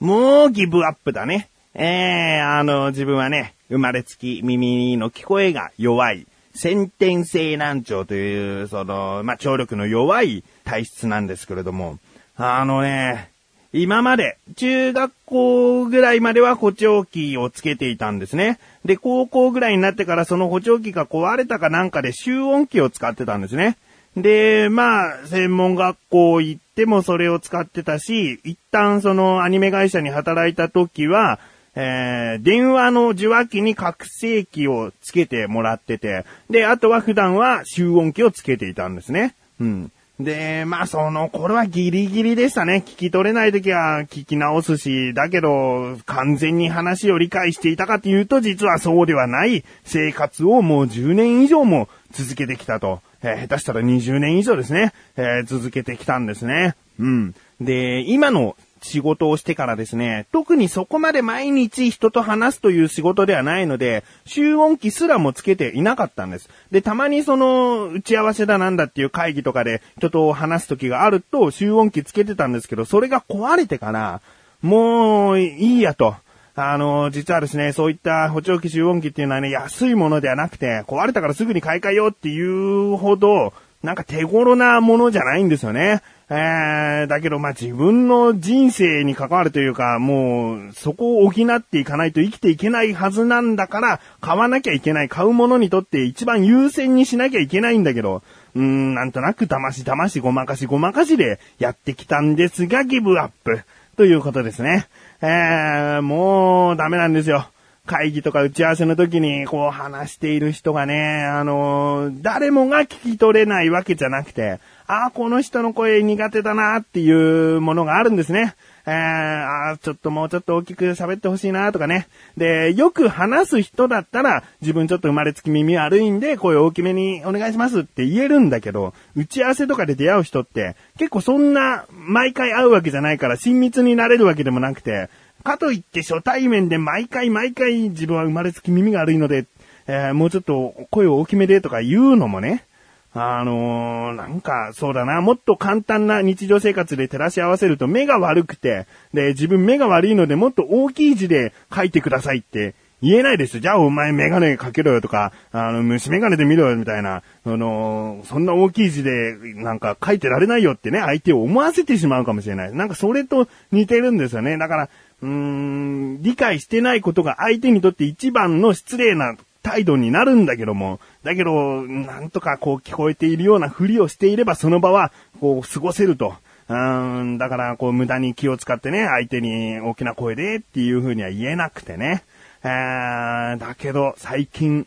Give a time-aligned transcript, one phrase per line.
[0.00, 1.48] もうギブアップだね。
[1.74, 11.98] えー、あの、自分はね、生まれつき耳の聞こえが弱い、先天性難聴という、その、まあ、聴力の弱い体質なんですけれども、
[12.36, 13.30] あのね、
[13.72, 18.58] 今まで、中学校ぐらいまでは補聴器をつけていたんですね。
[18.84, 23.76] で、高校ぐらいになってからその補聴器が壊れたかなんかで集音器を使ってたんですね。
[24.22, 31.38] で、まあ、専門学校行ってもそれを使ってたし、一旦そのアニメ会社に働いた時は、
[31.74, 39.36] えー、電話の受話器に覚醒器をつけてもらってて、で、あとは普段は集音器をつけていたんですね。
[39.60, 39.92] うん。
[40.18, 42.82] で、まあその頃はギリギリでしたね。
[42.84, 53.00] 聞き取れない時は聞き直すし、だけど完全に話を理解していたかっていうと実はそうではない生活をもう10年以上も続けてきたと。
[53.22, 56.76] えー、下手したら20年以上ですね、えー、続けてきたんですね。
[56.98, 57.34] うん。
[57.60, 66.48] で、今の仕事をしてからですね、特にそこまで毎日人と話すという仕事ではないので、集音機すらもつけていなかったんです。
[66.70, 74.20] で、たまにその、打ち合わせだなんだっていう会議とかで人と話す時があると、集音機つけてたんですけど、それが壊れてから、
[74.62, 76.16] もう、いいやと。
[76.60, 83.52] あの、実はですね、そういった補聴器集音機っていうのはね、安いものではなくて、壊れたからすぐに買い替えようっていうほど、
[83.84, 86.02] なんか手頃なものじゃないんですよね。
[86.30, 98.22] えー、だけどまあ自分の人生に関わるというか、もうそこを補っていかないと生きていけないはずなんだから、買わなきゃいけない、買うものにとって一番優先にしなきゃいけないんだけど、
[98.56, 103.60] うーん、なんとなく騙し騙しごまかしごまかしでやってきたんですが、ギブアップ。
[103.96, 104.86] ということですね。
[105.20, 107.48] えー、もうダメなんですよ。
[107.86, 117.10] 会議とか打ち合わせの時にこう話している人がね、あのー、誰もが聞き取れないわけじゃなくて、ああ、この人の声苦手だなってい
[117.56, 118.54] うものがあるんですね。
[118.88, 122.08] えー、あちょっともうちょっと大きく喋ってほしいなとかね。
[122.38, 135.10] で、よく話す人だったら、自分ちょっと生まれつき耳悪いんで、声大きめにお願いしますって言えるんだけど、打ち合わせとかで出会う人って、結構そんな、毎回会うわけじゃないから親密になれるわけでもなくて、
[135.44, 139.44] かといって初対面で毎回毎回自分は生まれつき耳が悪いので、
[139.86, 142.64] えー、もうちょっと声を大きめでとか言うのもね、
[143.14, 162.74] あのー、なんか、そうだな、もっと簡単な日常生活で照らし合わせると目が悪くて、で、自分目が悪いのでもっと大きい字で書いてくださいって言えないですじゃあお前メガネかけろよとか、あの、虫メガネで見ろよみたいな、その、そんな大きい字でなんか書いてられないよってね、相手を思わせてしまうかもしれない。
[162.74, 164.58] なんかそれと似てるんですよね。
[164.58, 164.88] だから、
[165.22, 176.34] うーん、理解してないことが相手にとって一番の失礼な態度になるんだけども、だけど、なんとかこう聞こえているようなふりをしていればその場は、こう過ごせると。
[176.68, 182.24] うん、だから、こう、無駄に気を使ってね、相手に大きな声でっていう風には言えなくてね。
[182.62, 184.86] えー、だけど、最近、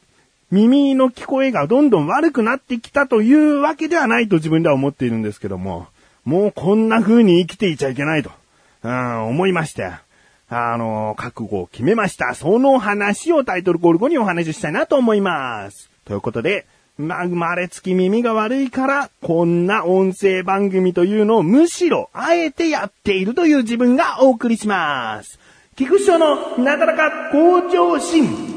[0.51, 5.87] 耳の聞こえがどんどん悪くなってきたというわけではないと自分では思っているんですけども、
[6.23, 8.31] もうこんな風に生きていちゃいけないと、
[8.83, 9.91] うん、思いまして。
[10.53, 12.35] あの、覚悟を決めました。
[12.35, 15.89] その話をタイトルコール後にお話ししたいなと思います。
[16.03, 16.65] ということで、
[16.97, 25.39] ま、生まれつき耳が悪いから、こんな音声番組というのをむしろ、あえてやっているという自分がお送りします。
[25.77, 28.50] 菊池のなだらか向上心。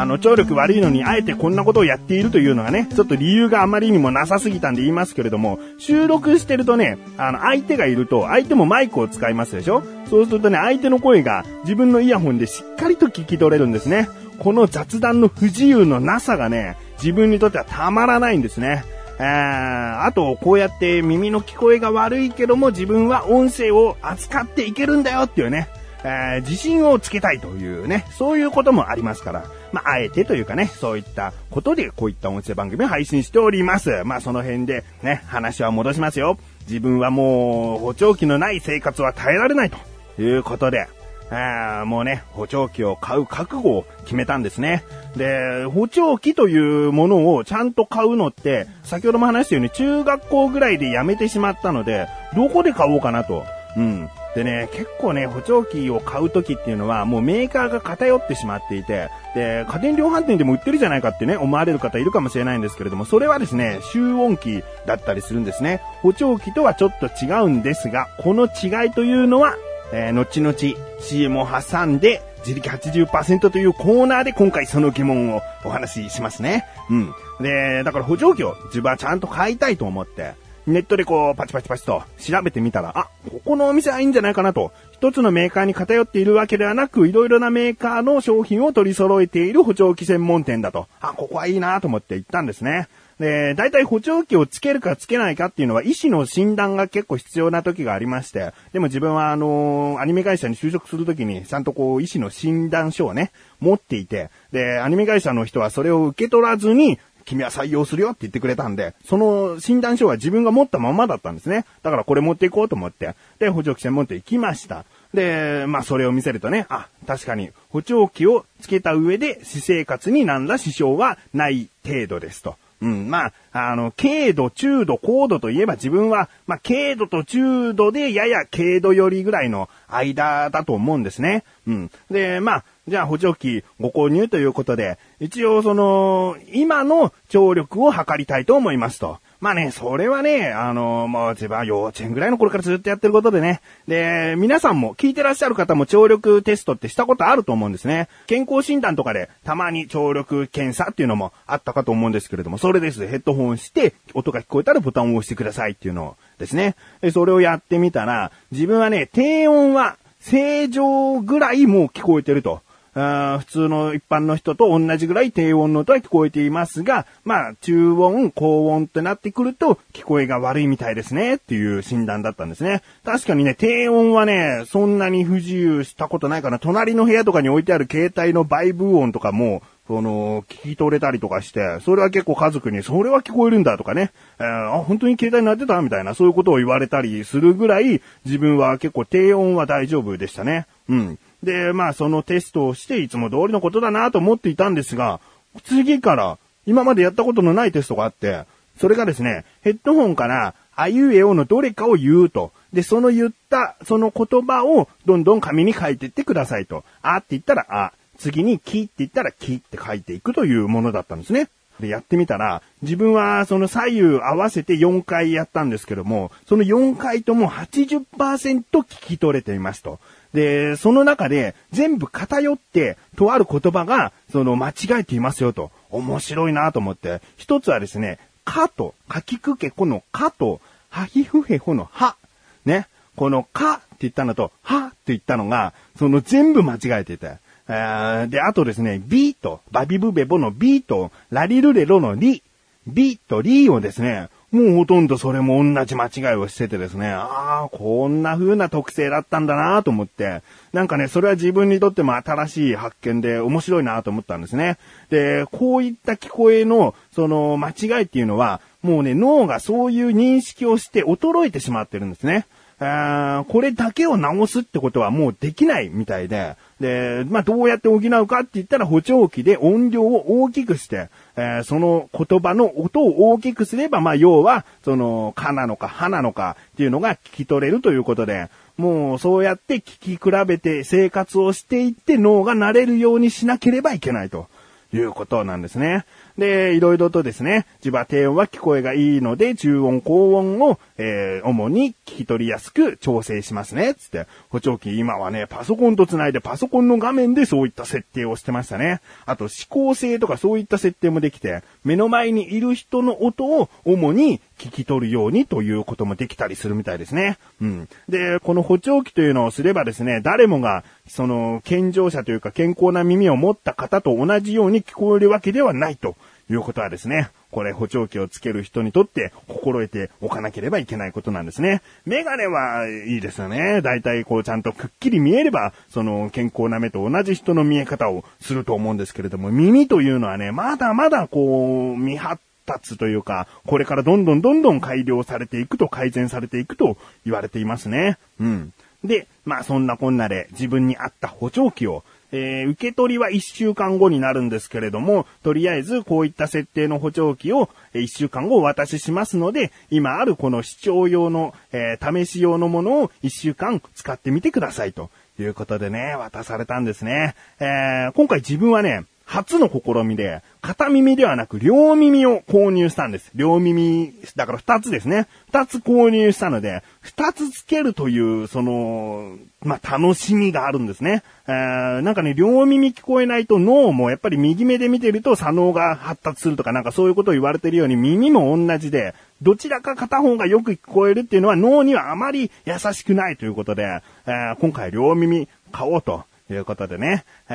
[0.00, 9.82] あの、聴力悪いのにあえてこんなことをやっているというのがね、ちょっと理由があまりにもなさすぎたんで言いますけれども、収録してるとね、あの、相手がいると、相手もマイクを使いますでしょ？
[10.08, 14.08] そうするとね、相手の声が自分のイヤホンでしっかりと聞き取れるんですね。
[14.38, 18.84] この雑談の不自由のなさがね、自分にとってはたまらないんですね。
[19.18, 25.68] えー、あと、こうやって耳の聞こえが悪いけども自分は音声を扱っていけるんだよっていうね、
[26.04, 34.02] えー、自信をつけたいというね、そういうこともありますから、まあ、あえてというかね、そういったことでこういった音声番組を配信しております。
[34.04, 36.38] まあ、その辺でね、話は戻しますよ。
[36.68, 40.86] 自分はもう、補聴器のない生活は耐えられないということで、
[41.30, 44.84] あもうね、補聴器を買う覚悟を決めたんですね。
[45.16, 53.44] で、補聴器というものをちゃんと買うのって、先ほども話したように中学校ぐらいでやめてしまったので、どこで買おうかなと。
[53.76, 54.08] うん。
[54.34, 65.80] でね、結構ね、補聴器を買う時っていうのは、もうメーカーが偏ってしまっていて、で、家電量販店でも売ってるじゃないかってね、思われる方いるかもしれないんですけれども、それはですね、集音機だったりするんですね。
[66.02, 69.56] 補聴器とはちょっと違うんですが、この違いというのは、
[69.92, 70.56] えー、後々
[71.00, 76.64] CM を挟んで、自力80%というコーナーで今回その疑問をお話ししますね。
[76.90, 77.14] うん。
[77.40, 80.34] で、だから補助器を自分はちゃんと買いたいと思って、
[80.68, 84.72] ネットでこう、パチパチパチと調べてみたら、あ、ここのお店はいいんじゃないかなと。
[84.92, 90.88] 一つのメーカーに偏っているわけではなく、いろいろなメーカーの商品を取り揃えている補聴器専門店だと。
[91.00, 92.88] あ、ここはいいなと思って行ったんですね。
[93.18, 106.98] で、大体補聴器をつけるかつけないかっていうのは医師の診断が結構必要な時がありまして、でも自分はあのー、アニメ会社に就職するときにちゃんとこう医師の診断書をね、持っていて、で、アニメ会社の人はそれを受け取らずに、
[107.28, 111.66] 君は採用するよって言ってくれたんで、その診断書は自分が持ったままだったんですね。
[111.82, 114.84] だからこれ持っていこうと思って、で、補聴器専門店行きました。
[115.12, 122.56] で、まあそれを見せるとね、あ、確かに補聴器をつけた上で私生活に何ら支障はない程度ですと。
[122.80, 123.32] うん、まあ、
[123.70, 131.42] あの、軽度、中度、高度といえば自分は、まあ、軽度と中度でやや軽度よりぐらいの間だと思うんですね。
[131.66, 131.90] うん。
[132.08, 139.18] で、まあ、じゃあ補聴器ご購入ということで、一応その、今の聴力を測りたいと思いますと。
[139.40, 143.60] まあね、それはね、あの、もう自分は幼稚園ぐらいの頃からずっとやってることでね。
[143.86, 148.08] で、皆さんも聞いてらっしゃる方も聴力テストってしたことあると思うんですね。
[148.26, 153.06] 健康診断とかでたまに聴力検査っていうのもあったかと思うんですけれども、それです。
[153.06, 156.74] ヘッドホンして、音が聞こえたらボタンを押してくださいっていうのをですね。
[157.00, 162.60] で、それをやってみたら、自分はね、低音は正常ぐらいもう聞こえてると。
[162.94, 172.82] 普通の一般の人と同じぐらい低音の音は聞こえていますが、まあ、中音、高音ってなってくると、聞こえが悪いみたいですね、っていう診断だったんですね。
[173.04, 176.58] 確かにね、低音はね、そんなに不自由したことないかな。
[176.58, 190.66] 隣の部屋とかに置いてある携帯のバイブ音とかも、その、聞き取れたりとかして、それは結構家族に、それは聞こえるんだとかね、えー、あ、本当に携帯になってたみたいな、そういうことを言われたりするぐらい、自分は結構低音は大丈夫でしたね。
[190.90, 191.18] うん。
[191.42, 195.20] で、まあそのテストをしていつも通りのことだなと思っていたんですが、
[195.64, 198.44] 次から今までやったことのないテストがあって、
[198.78, 202.52] それがですね、ヘッドホンからあいうえおのどれかを言うと。
[202.72, 206.84] で、その言った、その言葉をどんどん紙に書いていってくださいと。
[207.02, 211.48] あって言ったらあ、次にきって言ったらきって書いていくというものだったんですね。
[211.80, 219.98] で、やってみたら、自分はその左右合わせて4回やったんですけども、その4回とも80%聞き取れていますと。
[220.34, 225.70] で、その中で全部偏って、とある言葉が、その間違えていますよと。
[225.90, 227.20] 面白いなと思って。
[227.36, 230.60] 一つはですね、かと、かきくけこのかと、
[230.90, 232.16] はひふへほのは。
[232.64, 232.88] ね。
[233.16, 237.38] このかって言ったのと、はって言ったのが、その全部間違えてて。
[237.68, 242.42] で、あとですね、ビート、バビブベボのビート、ラリルレロのリ、
[242.86, 250.42] ビート、リーをですね、もうほとんどそれも同じ間違いをしててですね、ああ、こんな風な特性だったんだなと思って、
[250.72, 254.78] なんかね、それは自分にとっても新しい発見で面白いなと思ったんですね。
[255.10, 262.46] で、こういった聞こえの、その間違いっていうのは、もうね、脳がそういう認識をして衰えてしまってるんですね。
[262.78, 284.46] これだけを直すってことはもうできないみたいで、で、まあ、どうやって補うかって言ったら補聴器で音量を大きくして、えー、その言葉の音を大きくすれば、まあ、要は、その、かなのか、はなのかっていうのが聞き取れるということで、もうそうやって聞き比べて生活をしていって脳が慣れるようにしなければいけないと
[284.92, 286.04] いうことなんですね。
[286.38, 294.28] で、いろいろとですね、自場低音は聞こえがいいので、中音、高音を、えー、主に聞き取りやすく調整しますね、つって。
[294.48, 299.00] 補聴器今はね、パソコンと繋いでパソコンの画面でそういった設定をしてましたね。
[299.26, 307.36] あと、指向性とかそういった設定もできて、目の前にいる人の音を主に聞き取るようにということもできたりするみたいですね。
[307.60, 307.88] うん。
[308.08, 316.14] で、この補聴器というのをすればですね、誰もが、その、健常者というか健康な耳を持った方と同じように聞こえるわけではないと
[316.50, 321.82] いうことはですね、これ補聴器をつける人にとって心得ておかなければいけないことなんですね。
[322.06, 323.82] メガネはいいですよね。
[323.82, 338.18] だいたいこうちゃんとくっきり見えれば、その健康な目と同じ人の見え方をすると思うんですけれども、耳というのはね、まだまだこう、未発達というか、これからどんどんどんどん改良されていくと改善されていくと言われていますね。
[338.38, 338.72] うん。
[339.04, 357.34] で、まあそんなこんなで自分に合った補聴器をえー、受け取りは1週間後になるんですけれども、とりあえずこういった設定の補聴器を1週間後お渡ししますので、今あるこの視聴用の、えー、試し用のものを1週間使ってみてくださいということでね、渡されたんですね。
[357.60, 363.30] えー、今回自分はね、初の試みで、片耳ではなく両耳を購入したんです。
[363.34, 365.26] 両耳、だから二つですね。
[365.48, 371.22] 二つ購入したので、二つつけるという、その、まあ、楽しみがあるんですね。
[371.46, 386.24] えー、なんかね、両耳聞こえないと脳もやっぱり右目で見てると左脳が発達するとかなんかそういうことを言われてるように耳も同じで、どちらか片方がよく聞こえるっていうのは脳にはあまり優しくないということで、えー、今回両耳買おうと。
[386.50, 387.24] いうことでね。
[387.48, 387.52] え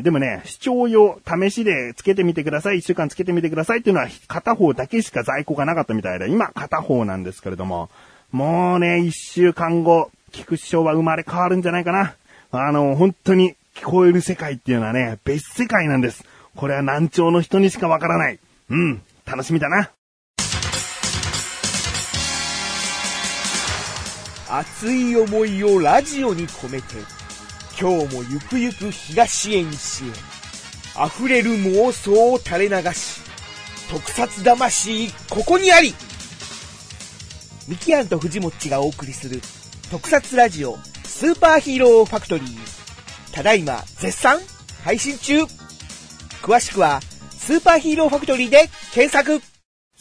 [0.00, 2.78] ー、でもね、視聴用、試しでつけてみてください。
[2.78, 7.90] 一週間つけてみてくださいっていうのは片方だけしか在庫がなかったみたいで、今片方なんですけれども、
[8.32, 12.14] もうね、一週間後、菊師匠は生まれ変わるんじゃないかな。
[12.50, 16.24] あの、本当に聞こえる世界っていうのはね、別世界なんです。
[16.56, 18.38] これは難聴の人にしかわからない。
[18.70, 19.90] うん、楽しみだな。
[24.50, 26.94] 熱い思いをラジオに込めて、
[27.80, 30.06] 今日もゆくゆく東へ西へ、
[31.06, 33.20] 溢れる妄想を垂れ流し、
[33.90, 35.92] 特撮魂ここにあり。
[37.66, 39.40] ミキアンと藤もっちがお送りする
[39.90, 43.34] 特撮ラジオスーパーヒーローファクトリー。
[43.34, 44.38] ただいま絶賛
[44.84, 45.42] 配信中。
[46.42, 49.53] 詳しくはスーパーヒーローファクトリーで検索。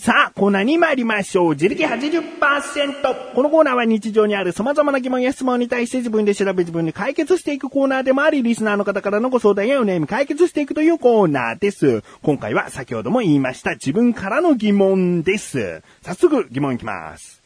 [0.04, 1.50] さあ、コーナーに参りましょう。
[1.52, 3.34] 自力80%。
[3.36, 12.04] このコーナーは日常にある様々な疑問や質問に対して自分で調べ自分で解決していくコーナーでもあり、リスナーの方からのご相談やお悩み解決していくというコーナーです。
[12.22, 15.82] 今回は先ほども言いました自分からの疑問です。
[16.02, 17.42] 早速疑問いきます。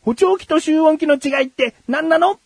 [0.00, 2.40] 補聴器と集音器の違いって何なの？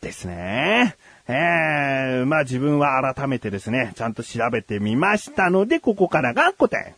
[0.00, 0.94] ですね。
[1.26, 6.94] えー、まあ自分は改めてですね、ちゃんと調べてみましたので、ここからが答え。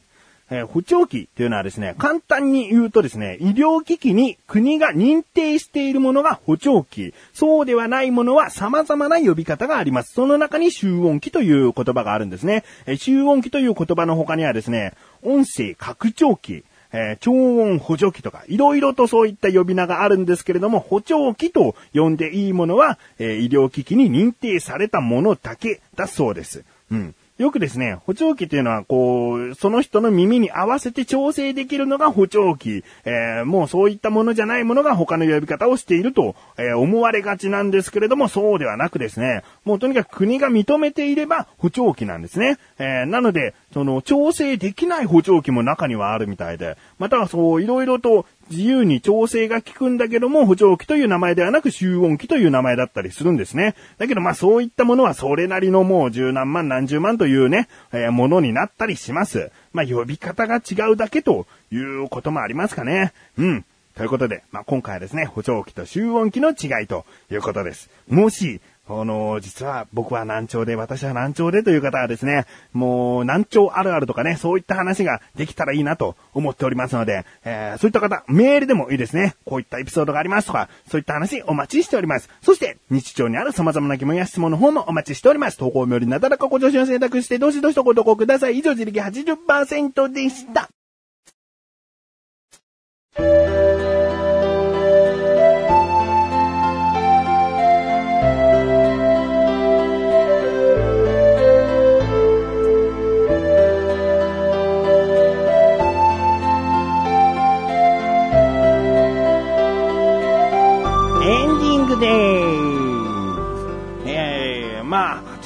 [0.51, 7.15] えー、補聴器というのはですね、簡単に言うとですね、医療機器に国が認定しているものが補聴器。
[7.35, 10.13] そうではないものは様々な呼び方があります。
[10.15, 12.65] その中に集音器という言葉があるんですね。
[12.87, 26.65] えー、集音器という言葉の他にはですね、音声拡張器、えー、超音補助器とか、いろいろとそういった呼び名があるんですけれども、補聴器と呼んでいいものは、えー、医療機器に認定されたものだけだそうです。
[26.91, 27.15] うん。
[27.39, 32.83] よくですね、補聴器っていうのは、こう、その人の耳に合わせて調整できるのが補聴器。
[33.05, 42.59] えー、もうそういったものじゃないものが他の呼び方をしていると、えー、思われがちなんですけれども、そうではなくですね、もうとにかく国が認めていれば補聴器なんですね。
[42.81, 53.75] えー、なので、その、調整できない補聴器も中にはあるみたいで、またはそう、いろいろと自由に調整が効くんだけども、補聴器という名前ではなく集音器という名前だったりするんですね。
[53.99, 59.51] だけどまあそういったものはそれなりのもう十何万何十万というね、えー、ものになったりします。
[59.73, 63.13] まあ呼び方が違うだけということもありますかね。
[63.37, 63.65] うん。
[63.99, 67.91] ということで、まあ、今回はですね、補聴器と集音器の違いということです。
[68.07, 79.35] もし、あの、実は僕は難聴で、私は難聴でという方はですね、もう難聴あるあるとかね、そういった話ができたらいいなと思っておりますので、えー、そういった方、メールでもいいですね。
[79.45, 82.31] こういったエピソードがありますとか、そういった話お待ちしております。
[82.43, 85.59] そして、日常にある様々な疑問や質問の方もお待ちしております。
[85.59, 88.59] 投稿よりなだらかご助手を選択して、どしどしとご投稿ください。
[88.59, 90.71] 以上、自力80%でした。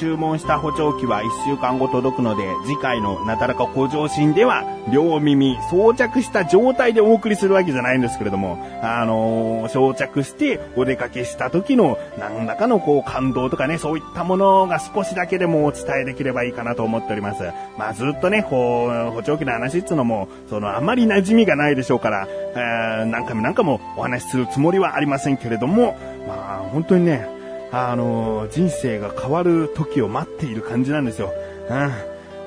[0.03, 17.45] 注文した補聴器は1週間後届くので、次回のなだらか向上心では、両耳装着した状態でお送りするわけじゃないんですけれども、あのー、装着してお出かけした時の何らかのこう感動とかね、そういったものが少しだけでもお伝えできればいいかなと思っております。
[17.79, 27.42] まあずっとね、こう、補聴器の話っつうのも、そのあまり馴染みがないでしょうから、えー、何回も何回もお話しするつもりはありませんけれども、まあ本当にね、
[27.73, 31.33] あの、人生が変わる時を待っている感じなんですよ。
[31.71, 31.93] うん。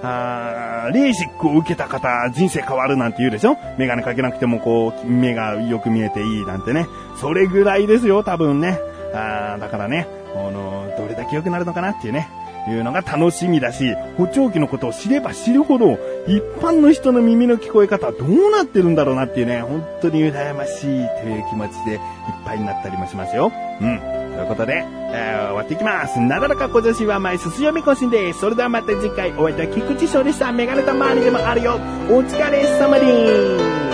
[0.04, 3.58] あレーシックを受けた方、人生変わるなんて言うでしょ？
[3.80, 6.86] メガネかけなくてもこう、目がよく見えていいなんてね。
[7.20, 8.78] それぐらいですよ、多分ね。
[9.16, 12.30] あーだからね、あの、どれだけ良くなるのかなっていうね。
[12.68, 22.00] いうのが楽しみだし、補聴器のことを知れば知るほど、一般の人の耳の聞こえ方はどうなってるんだろうなっていうね、本当に羨ましいという気持ちでいっ
[22.44, 23.52] ぱいになったりもしますよ。
[23.82, 24.15] うん。
[24.36, 26.20] ということで、えー、終わっていきます。
[26.20, 28.40] なだらか小女子は前すす読み更新です。
[28.42, 30.52] それではまた次回お会いいた菊池翔でした。
[30.52, 31.76] メガネた周りでもあるよ。
[32.10, 33.85] お疲れ様です。